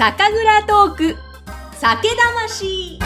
[0.00, 1.16] 酒蔵トーク。
[1.74, 2.98] 酒魂。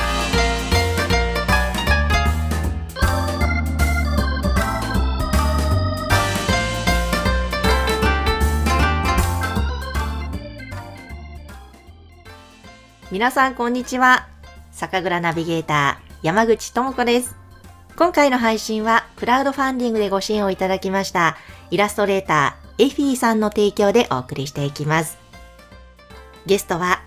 [13.10, 14.28] 皆さんこんにちは。
[14.70, 17.34] 酒蔵ナビゲーター山口智子です。
[17.96, 21.36] 今回の配信はクラウドファンディングでご支援をいただきました
[21.72, 25.23] イラストレーターエフィーさんの提供でお送りしていきます。
[26.46, 27.00] ゲストは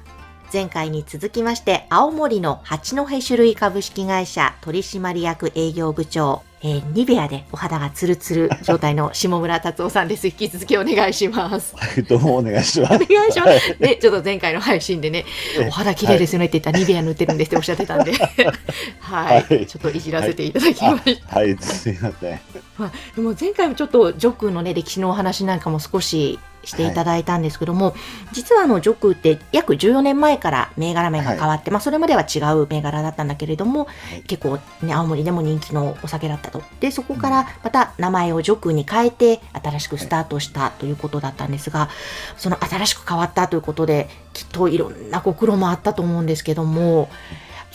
[0.52, 10.26] 前回に続きまして青森の八戸種類株式会社取締役営業部長えー、ニベアでお肌がツルツル状態の下村達夫さんです。
[10.26, 11.76] 引き続きお願いします。
[11.76, 12.96] はい、どうもお願いします。
[12.96, 13.78] お願いします。
[13.78, 15.24] で、 ちょっと前回の配信でね、
[15.68, 18.12] お肌綺麗ですよねって言ったら、ニベア塗ってるんですっておっしゃってたんで、
[19.02, 21.36] はい、はい、ちょっといじらせていただきました。
[21.36, 22.40] はい、はい、すみません。
[22.80, 27.96] まあ、でも前回もちょっとジョックのね、歴史のお話なんかも少ししていただいたんですけども、はい、
[28.34, 36.62] 実はあのジョクって約14年前から銘柄名が変わって、はい、まあそれまでは違う銘柄だったんだけれども、はい、結構ね青森でも人気のお酒だったと。
[36.80, 41.90] でそこからまた名前をジョクに変えて新しくスタートしたということだったんですが、
[42.38, 47.10] その新しく変わったということできっといろんなご苦労もあったと思うんですけども。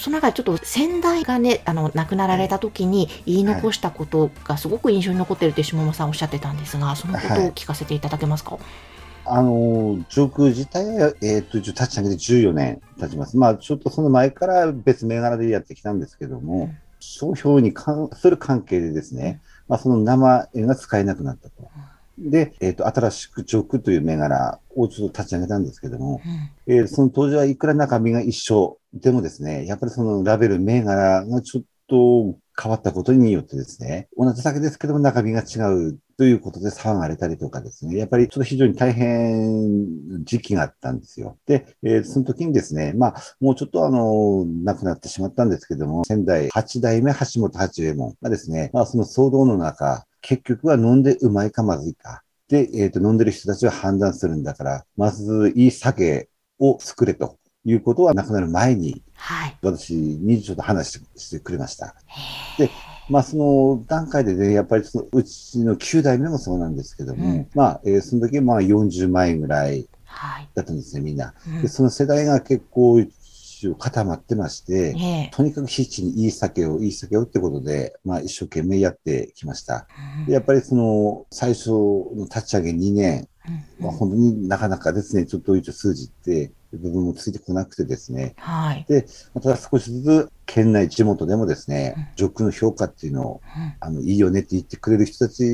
[0.02, 8.60] その中でちょっと先代がねあの亡くなられた時に言い残したことがすごく印象に残ってるって下間さんおっしゃってたんですがそのことを聞かせていただけますか、はい
[9.24, 13.36] あの、上空自体は、えっ、ー、と、立ち上げて14年経ちます。
[13.36, 21.70] まあ、ちょっとその前から別銘柄でやってきたんですけども、うん、商標に関する関係でですね、まあ、その名前が使えなくなったと。
[22.30, 26.20] で、えっ、ー、と、新しく上空という銘柄をちょっと立ち上げたんですけども、
[26.66, 41.38] うん、えー、その当時はいくら中身が一緒でもですね、やっぱりそのラベル銘柄がちょっと変わったことによってですね、同じ酒ですけども中身が違うということで騒がれたりとかですね、やっぱりちょっと非常に大変時期があったんですよ。
[41.46, 52.21] で、えー、その時にですね、まあ、もうちょっとあの、亡くなってしまったんですけども、仙台八代目橋本八右衛門がですね、まあ、その騒動の中、結局は飲んでうまいかまずいか。
[52.52, 61.94] で、えっ、ー、と、飲んでる人たちは判断するんだから、まずいい酒を作れということは亡くなる前に、はい、私にちょっと話してくれました。
[62.58, 62.68] で、
[63.08, 69.88] まあその段階でね、やっぱりそのうちの9代目もそうなんですけども、うん、まあ、えー、その時まあ40万円ぐらい
[70.54, 71.32] だったんですね、みんな。
[71.62, 73.02] で、その世代が結構
[73.76, 79.86] 固まってまして、えー、とにかく必死にいい酒を、いい酒をってことで、まあ一生懸命やってきました。
[80.28, 83.28] やっぱりその最初の立ち上げ2年、
[83.80, 88.34] まあ、本当になかなかですね、ちょっと一応数字って部分もついてこなくてですね。
[88.38, 88.84] はい。
[88.88, 93.40] で、また少しずつ県内地元でもですね、上空の評価っていうのを、
[93.80, 95.44] あの、いいよねって言ってくれる人たち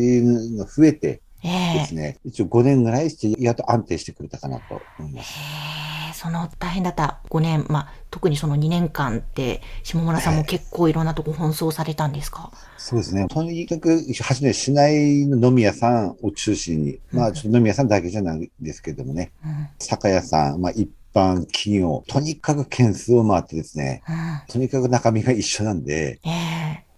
[0.56, 5.77] が増えてですね、一応5年ぐらいして、やっと安定してくれたかなと思います。
[6.18, 13.28] その大変だった5年、まあ、特にその2年間って、下村さんも結構いろんなとこ奔走されたんですか、そうですね。
[13.28, 24.16] とにかく、初め市内の飲み屋さんを中心に、まあ、ちょっと飲み屋さんだけじゃないですけどもね、うん、酒屋さん、まあ、一般企業、とにかく件数を回ってですね、うん、
[24.48, 26.32] とにかく中身が一緒なんで、えー、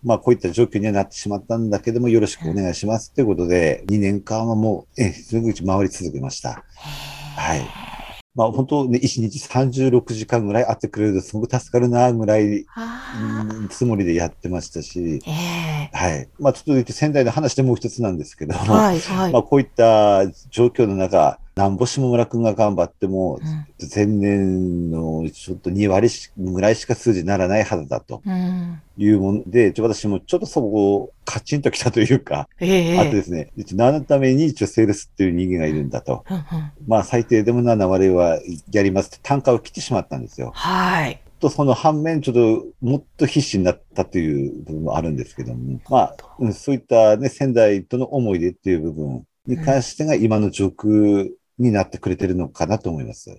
[0.02, 6.64] まあこういった状況にはなってしまったんだけども、よろしくお願いしますということで、2年間はもう、え、すぐ回り続けました。
[7.37, 7.90] はい。
[8.35, 12.65] まあ本当ね、1日36時間ぐらい会ってくれるとすごく助かるなぐらい、
[13.71, 16.29] つもりでやってましたし、えー、はい。
[16.39, 23.38] まあちょっと言って仙台の話でもう一つなんですけど、はいはい、まあこういった状況の中、なんぼ下村君が頑張っても、
[23.94, 28.22] 前年のちょっと2割ぐらいしか数字にならないはずだと。
[28.97, 36.25] いうもんで、私もちょっとそこをカチンときたというか、えー、あとですね、何のために一応セールスっていう人間がいるんだと。
[36.87, 38.38] まあ最低でも7割は
[38.72, 40.53] やりますって単価を切ってしまったんですよ。
[40.54, 41.20] はい。
[41.41, 51.26] とその反面、ちょっともっと必死になったという部分もあるんですけども、まあ、うん、そういったね、仙台との思い出っていう部分に関してが今の上空
[51.61, 53.31] になってくれてるのかなと思います。
[53.31, 53.37] へい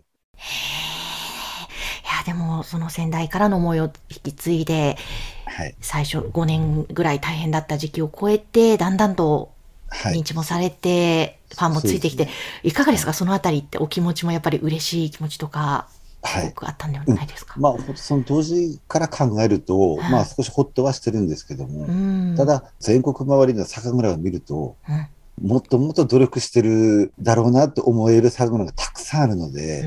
[2.06, 4.98] や、でも、その先代からの思いを引き継いで、
[5.46, 9.52] はい、最初5年ぐらい大変だった時期を超えて、だんだんと
[9.90, 12.32] 認知もされて、はい、ファンもついてきて、ね、
[12.64, 15.90] いかがですか、そのあたりってお気持ちもやっぱり嬉しい気持ちとか、
[16.24, 17.60] すごくあったんではないですか？
[17.60, 25.08] はいうん、まあ、その当時から考えると、まあ少しほっとはしてるんですけども、ただ、全国周りの酒蔵を見ると、うん
[25.40, 29.84] もっともっと努力してるだろうなと思える作物がたくさんあるので、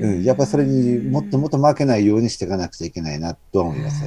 [0.00, 4.04] うん、やっぱそれにもっともっと負けないようにしていかなくちゃいけないなと思います。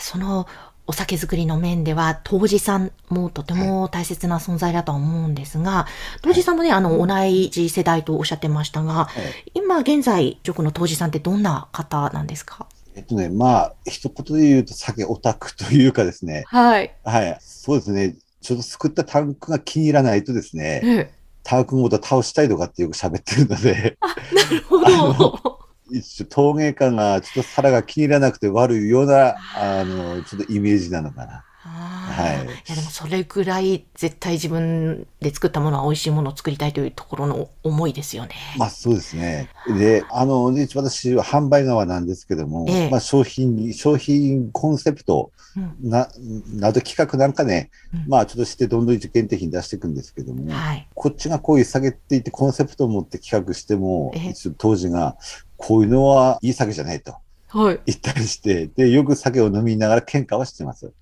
[0.00, 0.46] その
[0.88, 5.88] お酒作りの面では、杜氏さんもとても大切な存在だとは思うんですが、
[6.22, 7.12] 杜氏さんもね、あの、同
[7.50, 9.08] じ世代とおっしゃってましたが、
[9.52, 12.68] 今現在、塾の杜氏さんってどんな方なんですか？
[12.94, 16.94] えっとね、まあ、一言で言うと酒オタクというかですね、はい。
[17.02, 18.14] はい、そうですね、
[18.46, 21.10] ちょっと作ったタンクが気に入らないとですね、ええ。
[21.42, 25.58] タンクごと倒したいとかってよく喋ってるので、なるほど。
[25.90, 31.44] 一応陶芸家がちょっと皿が気に入らなくて悪いような、あの、ちょっとイメージなのかな。
[31.66, 38.34] はいいやでもそれぐらい絶対自分で作ったものは美味しいものを作りたいというところの思いですよね。
[38.56, 39.48] まあそうですね。
[39.66, 46.08] で、あの、で私は販売側なんですけども、ええまあ商品に、商品コンセプトうんな、
[46.52, 50.88] など企画なんかね、うんまあちょっとしてどんどん一限定品出していくんですけども、はい。
[50.94, 55.16] こっちがこういう酒って言ってコンセプトを持って企画しても、え当時が、
[55.56, 57.16] こういうのはいい酒じゃないと
[57.48, 57.80] はい。
[57.86, 60.92] 言ったりして、で、よく酒を飲みながら喧嘩はしてます。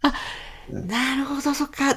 [0.71, 1.95] なるほど、そっか。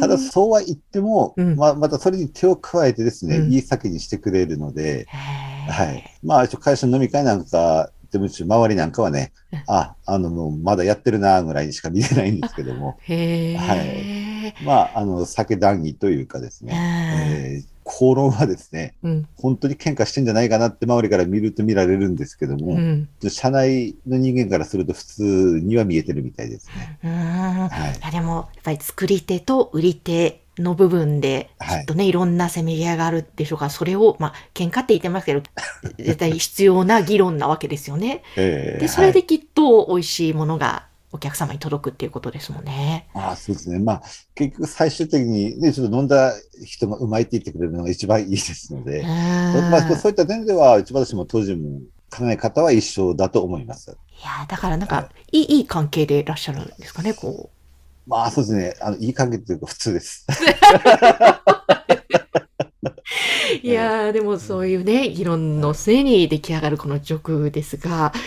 [0.00, 1.56] ただそうは言っても、うん。
[1.56, 3.52] まあ、またそれに手を加えてですね、うん。
[3.52, 6.04] いい酒にしてくれるので、はい。
[6.22, 12.98] まあ、会社の飲み会なんか、でも周りなんかはねうん、あ、あの、もうまだやってるな、ぐらいにしか見えないんですけども。
[13.08, 14.64] はい。
[14.64, 19.28] まあ、あの、酒談義というかですね、えー口論はですね、うん。
[19.36, 23.08] 本当に喧嘩してんじゃないかなって周りから見ると見られるんですけども、うん。
[23.28, 26.98] 社内の人間からすると普通には見えてるみたいですね。
[27.04, 27.10] うん。
[27.10, 35.42] はいいやでも、やっぱり作り手と売り手の部分で、きはいっとね、いろんなせめぎ合いがあるでしょうから、それを、まあ、喧嘩って言ってますけど、
[35.98, 38.22] 絶対必要な議論なわけですよね。
[38.36, 43.08] えーで、それできっと美味しいものがお客様に届くっていうことですもんね。
[43.14, 43.78] ああそうですね。
[43.78, 44.02] まあ、
[44.34, 46.32] 結局最終的にね、ちょっと飲んだ
[46.64, 49.06] 人がうまいって言ってくれるのが一番いいですので、うん
[49.70, 51.80] まあ、そういった点では、一番私も当時も
[52.10, 53.90] 考え方は一緒だと思います。
[53.90, 53.94] い
[54.24, 57.50] や、だからなんか、いい、いい関係でいらっしゃるんですかね、こ
[58.06, 58.74] まあ、そうですね。
[58.80, 60.26] あの、いい関係というか普通です。
[60.28, 60.32] う。
[63.62, 68.18] いやー、でもそういうね、議論の末に出来上がるこの曲ですが、八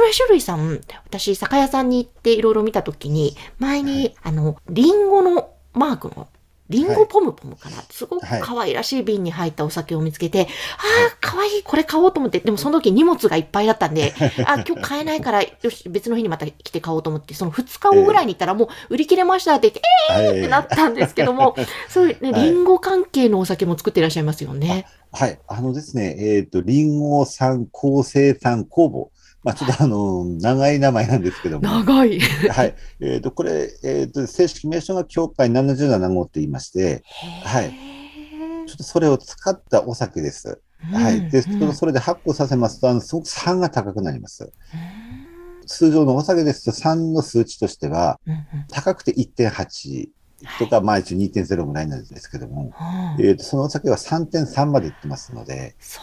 [0.00, 6.28] 村種類さん、私、酒屋さんに行っていろいろ見たときに、前に、あの、リンゴのマークの、
[6.68, 14.14] リンゴポムポムかな、すごくはい可愛らしい瓶に入ったお酒を見つけて、ああ、可愛い、これ買おうと思って、でもその時荷物がいっぱいだったんで、
[14.44, 19.80] あ今日買えないから、よし、別の日にまた来て買おうと思って、その2日後ぐらいに行ったらもう売り切れましたって言って、
[20.12, 20.38] はい。
[20.40, 21.54] ってなったんですけども、
[21.88, 24.86] そういうね、はいリンゴ関係のお酒も作っていらっしゃいますよね。
[25.12, 25.38] はい。
[25.46, 29.10] あのですね、えっ、と、リンゴ産高生産工房。
[29.46, 31.62] まあ、ちょっとあの、長い名前なんですけども。
[31.62, 32.18] 長い。
[32.18, 32.74] はい。
[32.98, 37.04] えっ、と、これ、えっ、と、正式名称が協会77号って言いまして、
[37.44, 37.70] はい
[38.66, 40.60] ちょっとそれを使ったお酒です。
[40.92, 41.30] はい。
[41.30, 44.52] で、うんそれで発酵させますと、あの、すごく酸が高くなります。
[45.66, 50.08] 通常のお酒ですと酸の数値としては、うんうん高くて1.8
[50.58, 52.72] とか、まあ一応2.0ぐらいなんですけども、
[53.18, 56.00] うんえっ、と、そのお酒は3.3までいってますので、そ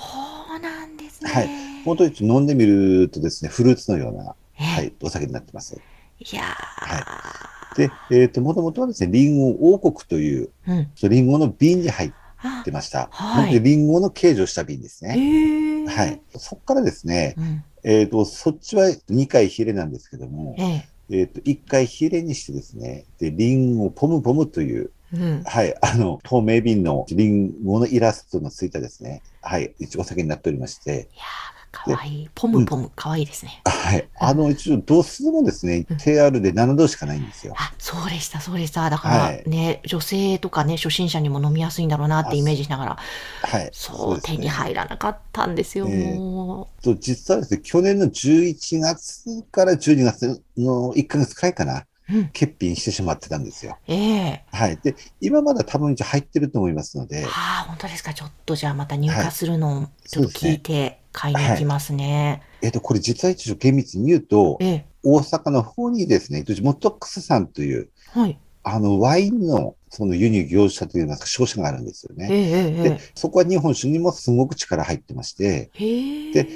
[0.55, 1.29] うなんですね。
[1.29, 5.79] はい本当に飲んでみるとですね、フルーツのような、えはい、お酒になってます。
[6.19, 10.87] いやーで、えっ、と、もともとはですね、リンゴ王国という、うん。
[11.09, 12.13] リンゴの瓶に入
[12.43, 13.09] あってました。
[13.11, 15.85] はいリンゴの形状した瓶ですへね。
[15.85, 16.21] ーはい。
[16.35, 17.63] そこからですね、うん。
[17.83, 21.19] えっ、と、そっちは2回ヒレなんですけども、ええ。
[21.19, 25.43] えっ、と、1回ヒレにしてですね、で、リンゴポムポムという、うん。
[25.43, 32.29] はい、あの、透明瓶のリンゴのイラストのついたですね、はい、一応お酒になっておりまして、いやー、かわいい。
[32.35, 33.61] ポムポム、かわいいですね。
[33.65, 37.55] はい、あの、一応度数もですね、低 R で7度しかないんですよ。
[37.57, 38.87] あ、そうでした、そうでした。
[38.91, 42.97] だかはいらね、女性とかね、初心者にも飲みやすいんだろうなってイメージしながら、
[43.41, 43.69] はい。
[43.73, 51.85] そう、手に入らなかったんですよ、ええもと実はですね、去年の11月から12月の1ヶ月くらいかな。
[52.33, 53.77] 欠品してしまってたんですよ。
[53.87, 54.77] ええはい。
[54.77, 58.13] で、今まだ多分入ってると思いますので、ああ、本当ですか。
[58.13, 62.41] ちょっとじゃあまた入荷するのをちょっと聞いて買いに行きますね。
[62.61, 64.85] えっ、と、これ実は一応厳密に言うと、ええ。
[65.03, 68.37] 大阪の方にですね、モトックスさんという、はい。
[68.63, 72.27] あの、ワインのその輸入業者といいますか、商社があるんですよね。
[72.31, 75.69] えで、そこは日本酒にもすごく力入ってまして。
[75.77, 76.47] で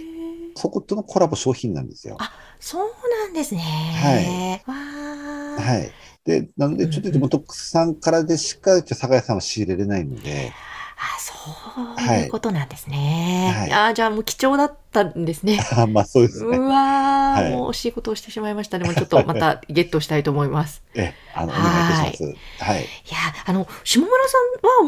[0.55, 2.17] そことのコラボ商品なんですよ。
[2.19, 2.89] あそう
[3.25, 3.61] なんですね。
[3.61, 5.61] はい。
[5.61, 5.91] はい。
[6.25, 10.51] で、なので、ちょっとモトックスさんからでしか、酒屋さんは仕入れれないので、
[10.99, 11.33] あ、そ
[12.13, 13.53] ういうことなんですね。
[13.55, 15.59] はいい、やーじゃあもう貴重だったんですね。
[15.93, 16.57] まあそうですうね。
[16.57, 18.79] わー、はいもう惜しいことをしてしまいました。
[18.79, 20.81] でもちょっとまたゲットしたいと思います。
[20.95, 22.63] え、あの、お願いいたします。
[22.63, 22.81] はい。
[22.81, 24.37] いやーあの、下村さ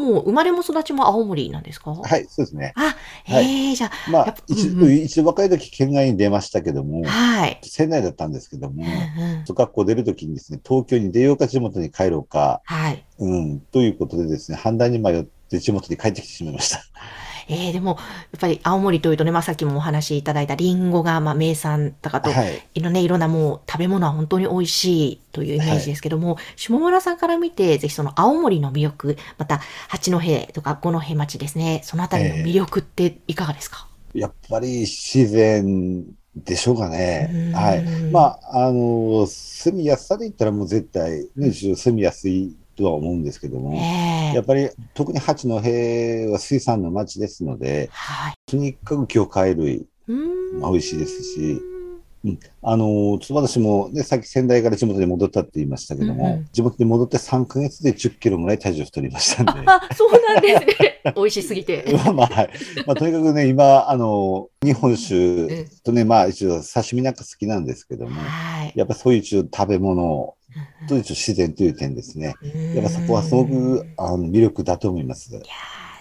[0.02, 1.92] はもう生まれも育ちも青森なんですか？
[1.92, 2.72] はい、そうですね。
[2.74, 2.96] あ、
[3.28, 7.60] えはいー、じゃまあやっぱ、一うんうん度、一度若い時県外に出ましたけどもあ、、はい。
[7.62, 8.88] 仙台だったんですけども、うん
[9.22, 13.04] うん学校出るときにですね、東京に出ようか地元に帰ろうか、はい。
[13.18, 16.80] うん、ということでですね、判断に迷って地元に帰ってきてしまいました。
[17.50, 17.96] えー、でも、
[18.32, 22.62] やっぱり青森というとね、まあ、さっきもお話しいただいたリンゴがまあ名産だかと、はい。
[22.74, 30.20] いろんな、いろんなもう食べ物は本当に美味しいというイメージですけども、下村さんから見て、ぜひその青森の魅力、また八戸
[30.52, 36.04] とか五戸町ですね、そのあたりの魅力っていかがですか、やっぱり自然
[36.36, 37.52] でしょうかねうん。
[37.52, 37.84] はい。
[38.12, 48.34] まあ、あの、住みやすさで言ったらもう絶対、ね、住みやすいとは思うんですけども、ええやっぱり特に八戸は水産の町ですので、はい。
[48.46, 51.60] とにかく魚介類、うーんまあ美味しいですし、
[52.62, 59.52] あの、ちょっと私も、ね、さっき仙台から地元に戻ったって言いましたけども、うんうん地元に戻って3ヶ月で10キロぐらい体重太りましたんで。
[59.66, 61.00] あ、そうなんですね。
[61.16, 61.84] 美味しすぎて。
[62.04, 62.50] まあまあ、はい。
[62.86, 68.72] まあ、とにかくね、今、あの、日本酒とね、まあ一応刺身なんか好きなんですけども、はい。
[68.74, 70.34] やっぱそういう一応食べ物
[70.88, 72.34] と自然という点ですね。
[72.74, 75.30] やっぱそこはすごくあの魅力だと思います。
[75.32, 75.40] いや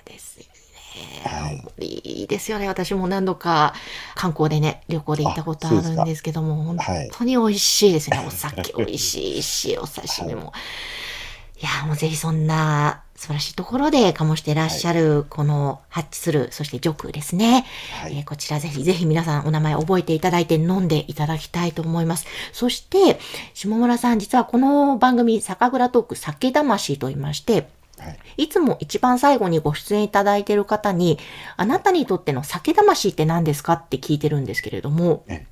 [0.06, 1.22] ーですよね。
[1.26, 2.68] はいいいですよね。
[2.68, 3.74] 私も何度か
[4.16, 7.10] 観光でね、旅行で行ったことあるんですけども、本はい。
[7.14, 8.24] 当に美味しいですね。
[8.26, 10.54] お酒美味しいし、お刺身も。
[11.62, 17.66] いやーもうぜひそんな素晴らしいところで醸してらっしゃる、このハッチする、そしてジョクですね。
[18.02, 18.20] はい。
[18.20, 22.26] えーこちらぜひぜひ皆さんお名前覚えていただいて飲んでいただきたいと思います。
[22.54, 23.20] そして、
[23.54, 28.08] 下村さん実はこの番組、酒蔵トーク酒魂と言いまして、は
[28.38, 28.44] い。
[28.44, 31.20] いつも一番最後にご出演いただいている方に、
[31.58, 35.46] あなたにとっての酒魂って何ですかって聞いてるんですけれどもえ、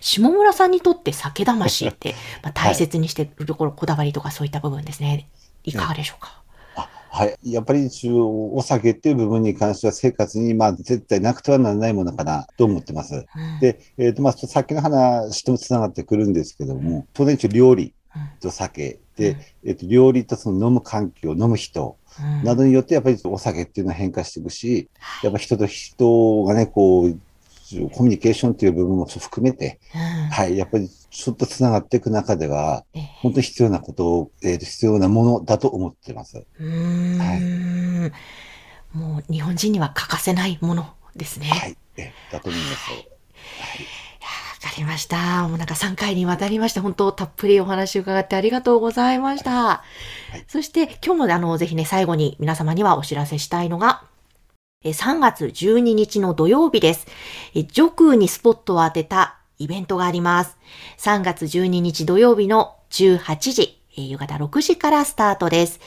[0.00, 2.14] 下村さんにとって酒魂って、
[2.44, 5.26] まあ、大切にしているところ、こだわりとかそういった部分ですね。
[5.64, 6.40] いかがでしょうか、あ
[7.12, 7.36] はい。
[7.44, 13.14] やっぱり一応、お酒っていう部分に関しては生活に、まあ、絶対なくてはならないものかなと思ってます。
[13.14, 19.00] うんで、えっ、と、まあ、さっきの話ともつながってくるんですけども、当然一応料理うんと酒。
[19.16, 24.88] で、えっ、と、料理とその飲む環境、飲む人うんなどによって、やっぱりお酒っていうのは変化していくし、
[25.24, 27.18] やっぱ人と人がね、こう、
[27.92, 36.38] コミュニケーションっていう部分も含めて、うんはい、やっぱりちょっとつながっていく中では、ええ本当に必要なことを、えーと必要なものだと思ってます。
[36.38, 38.12] うーん、
[38.92, 40.86] もう日本人には欠かせないもの
[41.16, 41.46] ですね。
[41.46, 42.90] はい、えだと思います。
[44.62, 45.48] わかりました。
[45.48, 49.82] もうなんか3回にわたりまして、本当たっぷりお話を伺ってありがとうございました。
[50.36, 54.09] いそして今日もあの、ぜひね、最後に皆様にはお知らせしたいのが、え
[54.82, 57.06] 3月12日の土曜日です。
[57.70, 60.56] 上空にスポットを当てたイベントがあります。
[60.96, 65.80] 3月12日土曜日の18時、夕方6時からスタートです。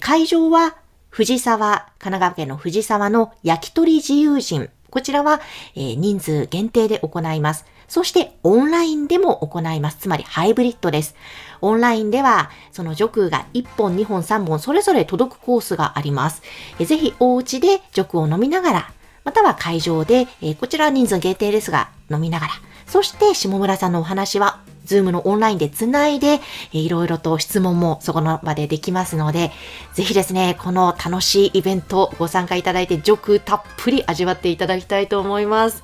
[0.00, 0.78] 会場は
[1.10, 4.70] 藤沢、神奈川県の藤沢の焼き鳥自由人。
[4.88, 5.42] こちらは、
[5.76, 7.66] 人数限定で行います。
[7.90, 9.98] そしてオンラインでも行います。
[9.98, 11.16] つまりハイブリッドです。
[11.60, 16.40] オンラインでは、その如空が1本、2本、3本、それぞれ届くコースがあります。
[16.78, 18.92] えぜひお家で如空を飲みながら、
[19.24, 22.52] または会場で、えこちらは人数限定ですが、飲みながら。
[22.86, 26.40] そして、下村さんのお話は、 Zoom のオンラインでつないで、
[26.72, 29.50] いろいろと質問もそこの場でできますので、
[29.94, 35.82] ぜひですね、この楽しいイベントご参加いただいて、ジョクたっぷり味わっていただきたいと思います。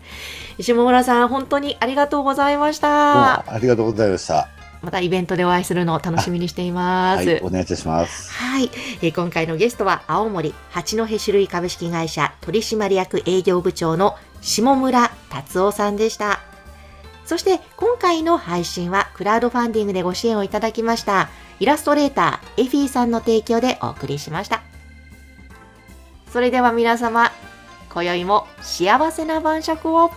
[0.60, 3.50] 下村さん、本当にありがとうございました。
[3.50, 4.48] ありがとうございました。
[4.82, 7.28] またイベントでお会いするのを楽しみにしています。
[7.28, 8.30] はい、お願いいたします。
[8.32, 8.70] はい、
[9.02, 16.40] えー今回のゲストは青森八戸種類株式会社取締役営業部長の下村達夫さんでした。
[17.24, 24.62] そして今回の配信はクラウドファンディングでご支援をいただきましたイラストレーターエフィーさんの提供でお送りしました。
[26.32, 27.32] それでは皆様、
[27.92, 30.12] 今宵も幸せな晩酌を。